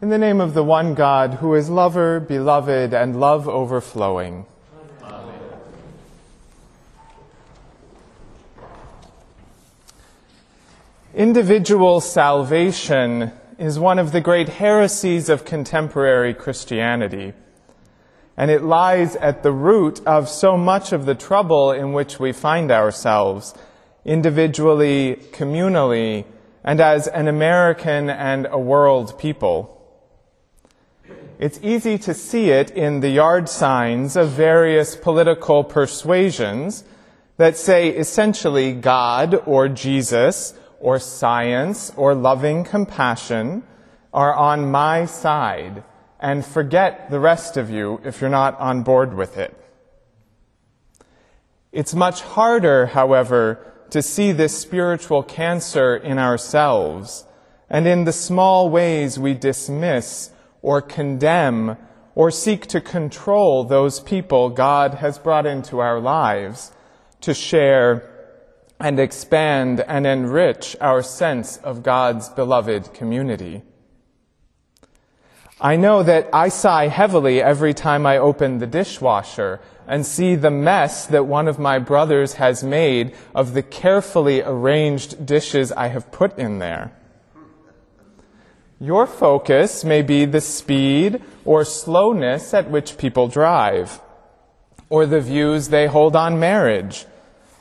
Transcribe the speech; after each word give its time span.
In 0.00 0.10
the 0.10 0.18
name 0.18 0.40
of 0.40 0.54
the 0.54 0.62
one 0.62 0.94
God, 0.94 1.34
who 1.34 1.56
is 1.56 1.68
lover, 1.68 2.20
beloved, 2.20 2.94
and 2.94 3.18
love 3.18 3.48
overflowing. 3.48 4.46
Individual 11.12 12.00
salvation 12.00 13.32
is 13.58 13.80
one 13.80 13.98
of 13.98 14.12
the 14.12 14.20
great 14.20 14.48
heresies 14.48 15.28
of 15.28 15.44
contemporary 15.44 16.32
Christianity. 16.32 17.32
And 18.36 18.52
it 18.52 18.62
lies 18.62 19.16
at 19.16 19.42
the 19.42 19.50
root 19.50 20.00
of 20.06 20.28
so 20.28 20.56
much 20.56 20.92
of 20.92 21.06
the 21.06 21.16
trouble 21.16 21.72
in 21.72 21.92
which 21.92 22.20
we 22.20 22.30
find 22.30 22.70
ourselves, 22.70 23.52
individually, 24.04 25.16
communally, 25.32 26.24
and 26.62 26.80
as 26.80 27.08
an 27.08 27.26
American 27.26 28.08
and 28.08 28.46
a 28.48 28.58
world 28.60 29.18
people. 29.18 29.74
It's 31.38 31.60
easy 31.62 31.98
to 31.98 32.14
see 32.14 32.50
it 32.50 32.72
in 32.72 32.98
the 32.98 33.10
yard 33.10 33.48
signs 33.48 34.16
of 34.16 34.30
various 34.30 34.96
political 34.96 35.62
persuasions 35.62 36.82
that 37.36 37.56
say 37.56 37.90
essentially 37.90 38.72
God 38.72 39.40
or 39.46 39.68
Jesus 39.68 40.54
or 40.80 40.98
science 40.98 41.92
or 41.96 42.16
loving 42.16 42.64
compassion 42.64 43.62
are 44.12 44.34
on 44.34 44.72
my 44.72 45.06
side 45.06 45.84
and 46.18 46.44
forget 46.44 47.08
the 47.08 47.20
rest 47.20 47.56
of 47.56 47.70
you 47.70 48.00
if 48.04 48.20
you're 48.20 48.30
not 48.30 48.58
on 48.58 48.82
board 48.82 49.14
with 49.14 49.38
it. 49.38 49.56
It's 51.70 51.94
much 51.94 52.20
harder, 52.20 52.86
however, 52.86 53.64
to 53.90 54.02
see 54.02 54.32
this 54.32 54.58
spiritual 54.58 55.22
cancer 55.22 55.96
in 55.96 56.18
ourselves 56.18 57.24
and 57.70 57.86
in 57.86 58.02
the 58.02 58.12
small 58.12 58.70
ways 58.70 59.20
we 59.20 59.34
dismiss 59.34 60.32
or 60.68 60.82
condemn 60.82 61.78
or 62.14 62.30
seek 62.30 62.66
to 62.66 62.78
control 62.78 63.64
those 63.64 64.00
people 64.00 64.50
God 64.50 64.92
has 64.92 65.18
brought 65.18 65.46
into 65.46 65.78
our 65.78 65.98
lives 65.98 66.72
to 67.22 67.32
share 67.32 68.36
and 68.78 69.00
expand 69.00 69.80
and 69.80 70.06
enrich 70.06 70.76
our 70.78 71.02
sense 71.02 71.56
of 71.56 71.82
God's 71.82 72.28
beloved 72.28 72.92
community. 72.92 73.62
I 75.58 75.76
know 75.76 76.02
that 76.02 76.28
I 76.34 76.50
sigh 76.50 76.88
heavily 76.88 77.40
every 77.40 77.72
time 77.72 78.04
I 78.04 78.18
open 78.18 78.58
the 78.58 78.66
dishwasher 78.66 79.60
and 79.86 80.04
see 80.04 80.34
the 80.34 80.50
mess 80.50 81.06
that 81.06 81.24
one 81.24 81.48
of 81.48 81.58
my 81.58 81.78
brothers 81.78 82.34
has 82.34 82.62
made 82.62 83.14
of 83.34 83.54
the 83.54 83.62
carefully 83.62 84.42
arranged 84.42 85.24
dishes 85.24 85.72
I 85.72 85.88
have 85.88 86.12
put 86.12 86.38
in 86.38 86.58
there. 86.58 86.92
Your 88.80 89.08
focus 89.08 89.82
may 89.82 90.02
be 90.02 90.24
the 90.24 90.40
speed 90.40 91.20
or 91.44 91.64
slowness 91.64 92.54
at 92.54 92.70
which 92.70 92.96
people 92.96 93.26
drive, 93.26 94.00
or 94.88 95.04
the 95.04 95.20
views 95.20 95.68
they 95.68 95.88
hold 95.88 96.14
on 96.14 96.38
marriage, 96.38 97.06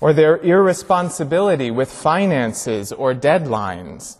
or 0.00 0.12
their 0.12 0.38
irresponsibility 0.38 1.70
with 1.70 1.90
finances 1.90 2.90
or 2.90 3.14
deadlines. 3.14 4.16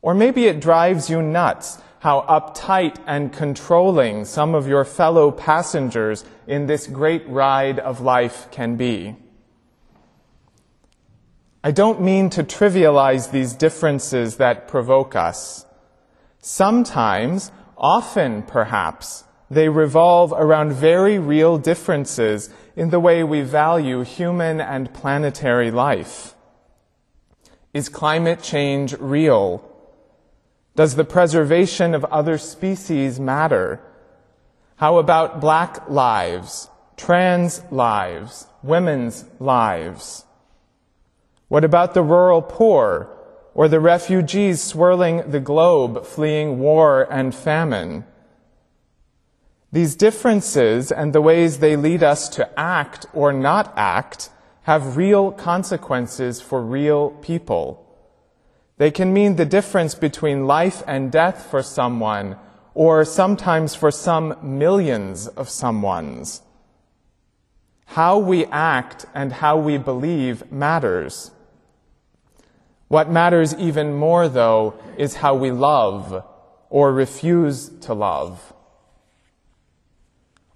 Or 0.00 0.14
maybe 0.14 0.46
it 0.46 0.60
drives 0.60 1.10
you 1.10 1.20
nuts 1.22 1.78
how 1.98 2.20
uptight 2.28 2.96
and 3.04 3.32
controlling 3.32 4.24
some 4.24 4.54
of 4.54 4.68
your 4.68 4.84
fellow 4.84 5.32
passengers 5.32 6.24
in 6.46 6.66
this 6.66 6.86
great 6.86 7.28
ride 7.28 7.80
of 7.80 8.00
life 8.00 8.48
can 8.52 8.76
be. 8.76 9.16
I 11.64 11.72
don't 11.72 12.00
mean 12.00 12.30
to 12.30 12.44
trivialize 12.44 13.32
these 13.32 13.54
differences 13.54 14.36
that 14.36 14.68
provoke 14.68 15.16
us. 15.16 15.65
Sometimes, 16.40 17.50
often 17.76 18.42
perhaps, 18.42 19.24
they 19.50 19.68
revolve 19.68 20.32
around 20.32 20.72
very 20.72 21.18
real 21.18 21.58
differences 21.58 22.50
in 22.74 22.90
the 22.90 23.00
way 23.00 23.22
we 23.22 23.42
value 23.42 24.02
human 24.02 24.60
and 24.60 24.92
planetary 24.92 25.70
life. 25.70 26.34
Is 27.72 27.88
climate 27.88 28.42
change 28.42 28.94
real? 28.98 29.62
Does 30.74 30.94
the 30.94 31.04
preservation 31.04 31.94
of 31.94 32.04
other 32.06 32.38
species 32.38 33.20
matter? 33.20 33.80
How 34.76 34.98
about 34.98 35.40
black 35.40 35.88
lives, 35.88 36.68
trans 36.96 37.62
lives, 37.70 38.46
women's 38.62 39.24
lives? 39.38 40.24
What 41.48 41.64
about 41.64 41.94
the 41.94 42.02
rural 42.02 42.42
poor 42.42 43.15
or 43.56 43.68
the 43.68 43.80
refugees 43.80 44.62
swirling 44.62 45.30
the 45.30 45.40
globe 45.40 46.04
fleeing 46.04 46.58
war 46.58 47.10
and 47.10 47.34
famine? 47.34 48.04
These 49.72 49.96
differences 49.96 50.92
and 50.92 51.14
the 51.14 51.22
ways 51.22 51.58
they 51.58 51.74
lead 51.74 52.02
us 52.02 52.28
to 52.36 52.46
act 52.60 53.06
or 53.14 53.32
not 53.32 53.72
act 53.74 54.28
have 54.64 54.98
real 54.98 55.32
consequences 55.32 56.38
for 56.38 56.60
real 56.60 57.10
people. 57.22 57.82
They 58.76 58.90
can 58.90 59.14
mean 59.14 59.36
the 59.36 59.46
difference 59.46 59.94
between 59.94 60.46
life 60.46 60.82
and 60.86 61.10
death 61.10 61.46
for 61.50 61.62
someone, 61.62 62.36
or 62.74 63.06
sometimes 63.06 63.74
for 63.74 63.90
some 63.90 64.36
millions 64.42 65.28
of 65.28 65.48
someones. 65.48 66.42
How 67.86 68.18
we 68.18 68.44
act 68.46 69.06
and 69.14 69.32
how 69.32 69.56
we 69.56 69.78
believe 69.78 70.52
matters. 70.52 71.30
What 72.88 73.10
matters 73.10 73.54
even 73.56 73.94
more, 73.94 74.28
though, 74.28 74.74
is 74.96 75.16
how 75.16 75.34
we 75.34 75.50
love 75.50 76.24
or 76.70 76.92
refuse 76.92 77.68
to 77.80 77.94
love. 77.94 78.52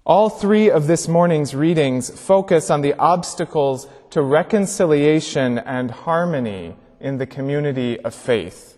All 0.05 0.29
three 0.29 0.69
of 0.69 0.87
this 0.87 1.07
morning's 1.07 1.53
readings 1.53 2.09
focus 2.09 2.69
on 2.69 2.81
the 2.81 2.93
obstacles 2.95 3.87
to 4.09 4.21
reconciliation 4.21 5.59
and 5.59 5.91
harmony 5.91 6.75
in 6.99 7.17
the 7.17 7.27
community 7.27 7.99
of 7.99 8.15
faith. 8.15 8.77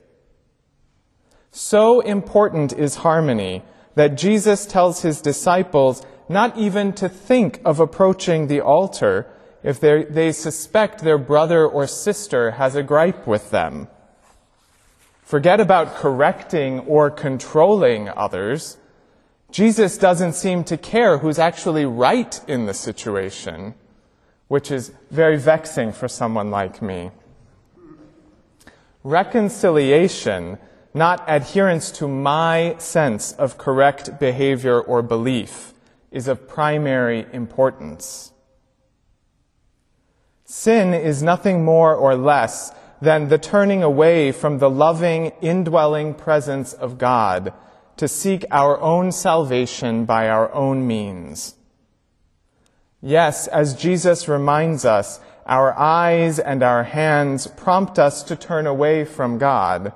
So 1.51 2.01
important 2.01 2.73
is 2.73 2.95
harmony 2.95 3.63
that 3.95 4.17
Jesus 4.17 4.65
tells 4.65 5.01
his 5.01 5.21
disciples 5.21 6.05
not 6.27 6.57
even 6.57 6.93
to 6.93 7.07
think 7.07 7.61
of 7.63 7.79
approaching 7.79 8.47
the 8.47 8.61
altar 8.61 9.27
if 9.63 9.79
they 9.79 10.31
suspect 10.34 11.00
their 11.00 11.18
brother 11.18 11.66
or 11.66 11.88
sister 11.88 12.51
has 12.51 12.75
a 12.75 12.84
gripe 12.84 13.25
with 13.25 13.50
them. 13.50 13.88
Forget 15.24 15.62
about 15.62 15.96
correcting 15.96 16.81
or 16.81 17.09
controlling 17.09 18.09
others. 18.09 18.78
Jesus 19.51 19.97
doesn't 19.97 20.34
seem 20.34 20.66
to 20.66 20.78
care 20.78 21.19
who's 21.19 21.40
actually 21.40 21.85
right 21.85 22.41
in 22.47 22.66
the 22.66 22.74
situation, 22.74 23.74
which 24.50 24.69
is 24.69 24.91
very 25.09 25.38
vexing 25.38 25.94
for 25.94 26.09
someone 26.09 26.51
like 26.51 26.81
me. 26.81 27.12
Reconciliation, 29.03 30.57
not 30.94 31.24
adherence 31.28 31.90
to 31.91 32.07
my 32.07 32.75
sense 32.80 33.31
of 33.31 33.57
correct 33.57 34.19
behavior 34.19 34.80
or 34.80 35.01
belief, 35.01 35.74
is 36.12 36.28
of 36.28 36.50
primary 36.50 37.25
importance. 37.31 38.32
Sin 40.55 40.93
is 40.93 41.23
nothing 41.23 41.65
more 41.65 41.95
or 41.95 42.15
less 42.15 42.71
than 43.01 43.27
the 43.27 43.39
turning 43.39 43.81
away 43.81 44.31
from 44.31 44.59
the 44.59 44.69
loving, 44.69 45.31
indwelling 45.41 46.13
presence 46.13 46.73
of 46.73 46.99
God 46.99 47.51
to 47.97 48.07
seek 48.07 48.45
our 48.51 48.79
own 48.79 49.11
salvation 49.11 50.05
by 50.05 50.29
our 50.29 50.53
own 50.53 50.85
means. 50.85 51.55
Yes, 53.01 53.47
as 53.47 53.75
Jesus 53.75 54.27
reminds 54.27 54.85
us, 54.85 55.19
our 55.47 55.73
eyes 55.73 56.37
and 56.37 56.61
our 56.61 56.83
hands 56.83 57.47
prompt 57.47 57.97
us 57.97 58.21
to 58.21 58.35
turn 58.35 58.67
away 58.67 59.05
from 59.05 59.39
God. 59.39 59.91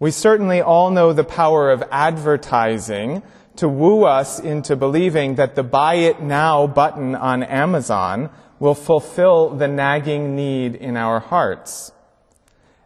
We 0.00 0.10
certainly 0.10 0.62
all 0.62 0.90
know 0.90 1.12
the 1.12 1.22
power 1.22 1.70
of 1.70 1.84
advertising 1.92 3.22
to 3.56 3.68
woo 3.68 4.04
us 4.04 4.40
into 4.40 4.76
believing 4.76 5.36
that 5.36 5.54
the 5.54 5.62
buy 5.62 5.94
it 5.94 6.20
now 6.20 6.66
button 6.66 7.14
on 7.14 7.42
Amazon 7.42 8.30
will 8.58 8.74
fulfill 8.74 9.50
the 9.50 9.68
nagging 9.68 10.34
need 10.34 10.74
in 10.74 10.96
our 10.96 11.20
hearts. 11.20 11.92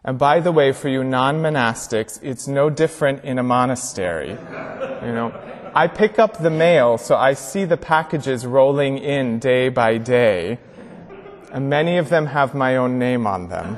And 0.03 0.17
by 0.17 0.39
the 0.39 0.51
way, 0.51 0.71
for 0.71 0.89
you 0.89 1.03
non-monastics, 1.03 2.19
it's 2.23 2.47
no 2.47 2.69
different 2.69 3.23
in 3.23 3.37
a 3.37 3.43
monastery. 3.43 4.29
You 4.29 5.13
know, 5.13 5.71
I 5.75 5.87
pick 5.87 6.17
up 6.19 6.37
the 6.37 6.49
mail, 6.49 6.97
so 6.97 7.15
I 7.15 7.33
see 7.33 7.65
the 7.65 7.77
packages 7.77 8.45
rolling 8.45 8.97
in 8.97 9.39
day 9.39 9.69
by 9.69 9.97
day 9.97 10.59
and 11.51 11.69
many 11.69 11.97
of 11.97 12.09
them 12.09 12.27
have 12.27 12.53
my 12.53 12.77
own 12.77 12.99
name 12.99 13.25
on 13.25 13.49
them. 13.49 13.77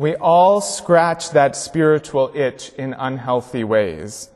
We 0.00 0.16
all 0.16 0.62
scratch 0.62 1.28
that 1.32 1.54
spiritual 1.54 2.32
itch 2.34 2.72
in 2.78 2.94
unhealthy 2.94 3.62
ways. 3.62 4.30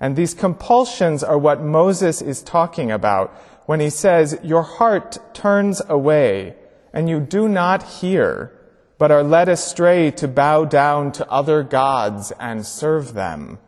And 0.00 0.16
these 0.16 0.34
compulsions 0.34 1.22
are 1.22 1.38
what 1.38 1.62
Moses 1.62 2.20
is 2.20 2.42
talking 2.42 2.90
about 2.90 3.30
when 3.66 3.78
he 3.78 3.90
says, 3.90 4.36
Your 4.42 4.64
heart 4.64 5.18
turns 5.32 5.80
away 5.88 6.56
and 6.92 7.08
you 7.08 7.20
do 7.20 7.46
not 7.46 7.84
hear. 8.00 8.50
but 8.98 9.12
are 9.12 9.22
led 9.22 9.48
astray 9.48 10.10
to 10.10 10.26
bow 10.26 10.64
down 10.64 11.12
to 11.12 11.30
other 11.30 11.62
gods 11.62 12.32
and 12.40 12.66
serve 12.66 13.12
them. 13.12 13.58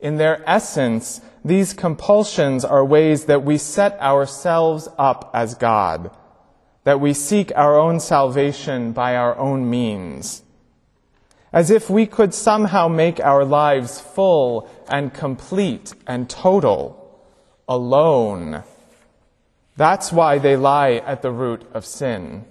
In 0.00 0.16
their 0.16 0.42
essence, 0.44 1.20
these 1.44 1.72
compulsions 1.72 2.64
are 2.64 2.84
ways 2.84 3.24
that 3.26 3.44
we 3.44 3.56
set 3.56 3.98
ourselves 4.00 4.88
up 4.98 5.30
as 5.32 5.54
God, 5.54 6.10
that 6.84 7.00
we 7.00 7.12
seek 7.12 7.52
our 7.54 7.78
own 7.78 8.00
salvation 8.00 8.92
by 8.92 9.16
our 9.16 9.36
own 9.36 9.68
means, 9.68 10.42
as 11.52 11.70
if 11.70 11.90
we 11.90 12.06
could 12.06 12.32
somehow 12.32 12.88
make 12.88 13.20
our 13.20 13.44
lives 13.44 14.00
full 14.00 14.68
and 14.88 15.12
complete 15.12 15.94
and 16.06 16.28
total, 16.30 16.94
alone. 17.68 18.62
That's 19.76 20.12
why 20.12 20.38
they 20.38 20.56
lie 20.56 20.94
at 21.06 21.22
the 21.22 21.30
root 21.30 21.62
of 21.72 21.84
sin. 21.84 22.44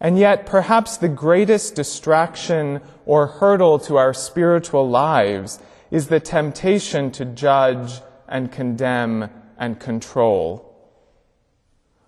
And 0.00 0.18
yet, 0.18 0.44
perhaps 0.46 0.96
the 0.96 1.08
greatest 1.08 1.74
distraction 1.74 2.80
or 3.06 3.26
hurdle 3.26 3.78
to 3.80 3.96
our 3.96 4.12
spiritual 4.12 4.88
lives 4.88 5.58
is 5.90 6.08
the 6.08 6.20
temptation 6.20 7.10
to 7.12 7.24
judge 7.24 8.00
and 8.28 8.50
condemn 8.50 9.30
and 9.56 9.78
control. 9.78 10.73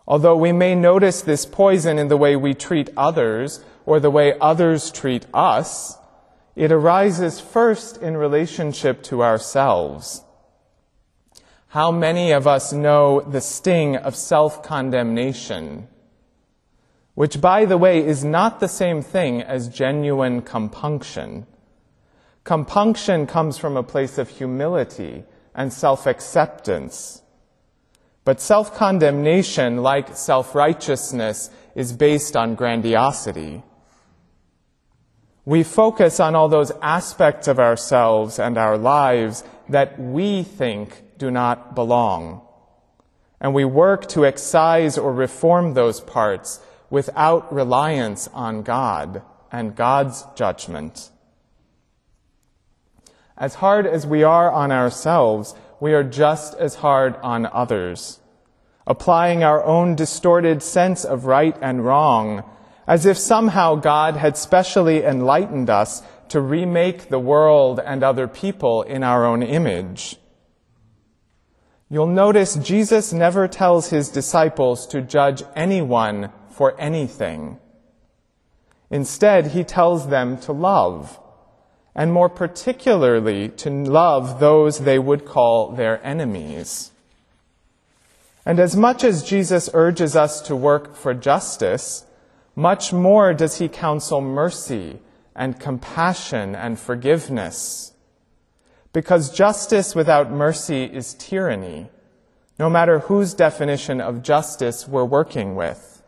Although 0.07 0.37
we 0.37 0.53
may 0.53 0.75
notice 0.75 1.23
this 1.23 1.47
poison 1.47 1.99
in 1.99 2.09
the 2.09 2.17
way 2.17 2.37
we 2.37 2.55
treat 2.55 2.91
others 2.97 3.65
or 3.85 4.01
the 4.01 4.11
way 4.11 4.39
others 4.41 4.91
treat 4.91 5.27
us, 5.35 5.97
it 6.55 6.73
arises 6.73 7.41
first 7.41 7.97
in 7.99 8.17
relationship 8.17 9.03
to 9.05 9.23
ourselves. 9.23 10.23
How 11.69 11.91
many 11.91 12.33
of 12.33 12.47
us 12.47 12.73
know 12.73 13.21
the 13.21 13.41
sting 13.41 13.97
of 13.97 14.15
self-condemnation? 14.15 15.89
which, 17.17 17.41
by 17.41 17.65
the 17.65 17.79
way, 17.79 18.05
is 18.05 18.23
not 18.23 18.61
the 18.61 18.69
same 18.69 19.01
thing 19.01 19.41
as 19.41 19.71
genuine 19.71 20.43
compunction. 20.43 21.47
Compunction 22.45 23.27
comes 23.27 23.57
from 23.57 23.75
a 23.75 23.83
place 23.83 24.19
of 24.19 24.29
humility 24.29 25.25
and 25.55 25.73
self-acceptance. 25.73 27.23
But 28.27 28.41
self-condemnation, 28.41 29.85
like 29.85 30.17
self-righteousness, 30.17 31.49
is 31.77 31.93
based 31.93 32.37
on 32.37 32.57
grandiosity. 32.57 33.63
We 35.45 35.63
focus 35.63 36.19
on 36.19 36.35
all 36.35 36.49
those 36.49 36.73
aspects 36.83 37.47
of 37.47 37.61
ourselves 37.61 38.41
and 38.41 38.59
our 38.59 38.77
lives 38.77 39.45
that 39.69 40.01
we 40.01 40.43
think 40.43 41.05
do 41.19 41.31
not 41.31 41.77
belong. 41.77 42.43
And 43.41 43.55
we 43.55 43.65
work 43.65 44.09
to 44.09 44.27
excise 44.27 44.99
or 44.99 45.13
reform 45.13 45.75
those 45.75 46.01
parts 46.01 46.59
without 46.91 47.55
reliance 47.55 48.27
on 48.35 48.63
God 48.63 49.23
and 49.53 49.77
God's 49.77 50.25
judgment. 50.35 51.13
As 53.39 53.55
hard 53.55 53.87
as 53.87 54.05
we 54.05 54.25
are 54.25 54.51
on 54.51 54.73
ourselves, 54.73 55.55
we 55.81 55.95
are 55.95 56.05
just 56.05 56.55
as 56.55 56.77
hard 56.77 57.17
on 57.23 57.47
others, 57.47 58.21
applying 58.87 59.45
our 59.45 59.63
own 59.65 59.95
distorted 59.95 60.63
sense 60.63 61.05
of 61.05 61.27
right 61.27 61.57
and 61.61 61.85
wrong, 61.85 62.43
as 62.87 63.05
if 63.05 63.19
somehow 63.19 63.75
God 63.75 64.17
had 64.17 64.37
specially 64.37 65.05
enlightened 65.05 65.69
us 65.69 66.03
to 66.29 66.41
remake 66.41 67.09
the 67.09 67.19
world 67.19 67.81
and 67.85 68.03
other 68.03 68.29
people 68.29 68.83
in 68.83 69.03
our 69.03 69.25
own 69.25 69.43
image. 69.43 70.17
You'll 71.89 72.07
notice 72.07 72.57
Jesus 72.57 73.13
never 73.13 73.47
tells 73.47 73.91
his 73.91 74.09
disciples 74.09 74.87
to 74.89 75.03
judge 75.03 75.43
anyone 75.55 76.33
for 76.51 76.79
anything. 76.81 77.59
Instead, 78.91 79.49
he 79.49 79.63
tells 79.63 80.09
them 80.09 80.39
to 80.39 80.53
love, 80.53 81.21
and 81.97 82.13
more 82.13 82.29
particularly 82.29 83.49
to 83.49 83.71
love 83.71 84.39
those 84.39 84.81
they 84.81 84.99
would 84.99 85.25
call 85.25 85.73
their 85.73 86.05
enemies. 86.07 86.93
And 88.45 88.61
as 88.61 88.77
much 88.77 89.03
as 89.03 89.25
Jesus 89.25 89.71
urges 89.73 90.15
us 90.15 90.43
to 90.43 90.55
work 90.55 90.95
for 90.95 91.15
justice, 91.15 92.05
much 92.55 92.93
more 92.93 93.33
does 93.33 93.59
he 93.59 93.69
counsel 93.69 94.21
mercy 94.21 94.99
and 95.35 95.59
compassion 95.59 96.55
and 96.55 96.79
forgiveness. 96.79 97.95
Because 98.93 99.35
justice 99.35 99.95
without 99.95 100.31
mercy 100.31 100.85
is 100.85 101.15
tyranny, 101.15 101.89
no 102.59 102.69
matter 102.69 103.01
whose 103.01 103.33
definition 103.33 104.03
of 104.03 104.23
justice 104.23 104.87
we're 104.87 105.05
working 105.05 105.55
with. 105.55 106.03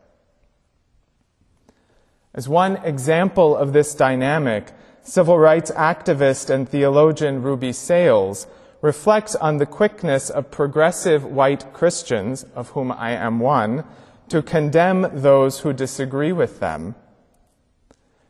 As 2.35 2.47
one 2.47 2.77
example 2.85 3.57
of 3.57 3.73
this 3.73 3.95
dynamic, 3.95 4.73
civil 5.09 5.39
rights 5.39 5.71
activist 5.71 6.51
and 6.51 6.69
theologian 6.69 7.43
Ruby 7.43 7.73
Sales 7.73 8.47
reflects 8.83 9.35
on 9.35 9.57
the 9.57 9.65
quickness 9.65 10.29
of 10.29 10.51
progressive 10.51 11.25
white 11.25 11.73
Christians, 11.73 12.45
of 12.55 12.71
whom 12.71 12.93
I 12.93 13.13
am 13.13 13.41
one, 13.41 13.85
to 14.29 14.43
condemn 14.43 15.09
those 15.13 15.61
who 15.61 15.73
disagree 15.73 16.31
with 16.31 16.61
them. 16.61 16.95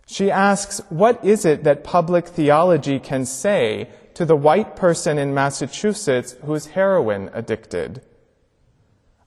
She 0.06 0.30
asks, 0.30 0.80
what 0.88 1.22
is 1.24 1.44
it 1.44 1.64
that 1.64 1.82
public 1.82 2.28
theology 2.28 3.00
can 3.00 3.26
say 3.26 3.90
to 4.14 4.24
the 4.24 4.36
white 4.36 4.76
person 4.76 5.18
in 5.18 5.34
Massachusetts 5.34 6.36
who's 6.44 6.66
heroin 6.68 7.28
addicted? 7.34 8.02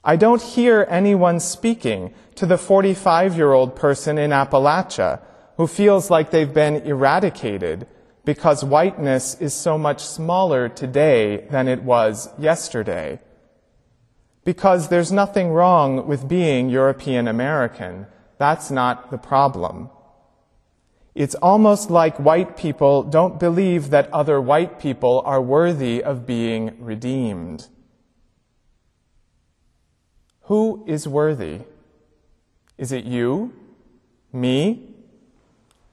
I 0.03 0.15
don't 0.15 0.41
hear 0.41 0.87
anyone 0.89 1.41
speaking 1.41 2.13
to 2.35 2.45
the 2.45 2.57
45 2.57 3.35
year 3.35 3.51
old 3.51 3.75
person 3.75 4.17
in 4.17 4.31
Appalachia 4.31 5.19
who 5.57 5.67
feels 5.67 6.09
like 6.09 6.31
they've 6.31 6.53
been 6.53 6.77
eradicated 6.77 7.87
because 8.25 8.63
whiteness 8.63 9.35
is 9.39 9.53
so 9.53 9.77
much 9.77 10.03
smaller 10.03 10.69
today 10.69 11.47
than 11.49 11.67
it 11.67 11.83
was 11.83 12.29
yesterday. 12.37 13.19
Because 14.43 14.89
there's 14.89 15.11
nothing 15.11 15.49
wrong 15.49 16.07
with 16.07 16.27
being 16.27 16.69
European 16.69 17.27
American. 17.27 18.07
That's 18.37 18.71
not 18.71 19.11
the 19.11 19.17
problem. 19.17 19.89
It's 21.13 21.35
almost 21.35 21.91
like 21.91 22.17
white 22.19 22.55
people 22.55 23.03
don't 23.03 23.39
believe 23.39 23.89
that 23.89 24.11
other 24.13 24.39
white 24.39 24.79
people 24.79 25.21
are 25.25 25.41
worthy 25.41 26.01
of 26.01 26.25
being 26.25 26.83
redeemed. 26.83 27.67
Who 30.43 30.83
is 30.87 31.07
worthy? 31.07 31.61
Is 32.77 32.91
it 32.91 33.03
you? 33.03 33.53
Me? 34.31 34.90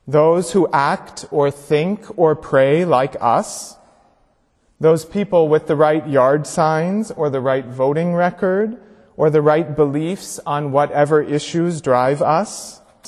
Those 0.08 0.52
who 0.52 0.66
act 0.72 1.26
or 1.30 1.50
think 1.50 2.18
or 2.18 2.34
pray 2.34 2.86
like 2.86 3.14
us? 3.20 3.76
Those 4.80 5.04
people 5.04 5.48
with 5.48 5.66
the 5.66 5.76
right 5.76 6.08
yard 6.08 6.46
signs 6.46 7.10
or 7.10 7.28
the 7.28 7.42
right 7.42 7.66
voting 7.66 8.14
record 8.14 8.78
or 9.18 9.28
the 9.28 9.42
right 9.42 9.76
beliefs 9.76 10.40
on 10.46 10.72
whatever 10.72 11.20
issues 11.20 11.82
drive 11.82 12.22
us? 12.22 12.77